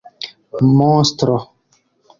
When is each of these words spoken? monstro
monstro 0.77 1.37